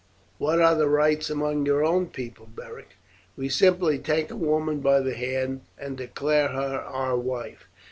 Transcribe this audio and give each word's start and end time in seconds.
What 0.39 0.59
are 0.59 0.73
the 0.73 0.89
rites 0.89 1.29
among 1.29 1.67
your 1.67 1.85
own 1.85 2.07
people, 2.07 2.47
Beric?" 2.47 2.95
"We 3.37 3.49
simply 3.49 3.99
take 3.99 4.31
a 4.31 4.35
woman 4.35 4.79
by 4.79 4.99
the 5.01 5.13
hand 5.13 5.61
and 5.77 5.95
declare 5.95 6.47
her 6.47 6.79
our 6.79 7.15
wife. 7.15 7.67